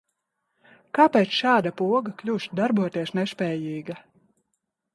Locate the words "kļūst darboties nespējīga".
2.23-4.01